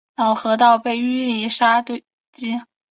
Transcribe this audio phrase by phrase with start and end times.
[0.17, 2.01] 老河道被淤沙填
[2.31, 2.59] 积。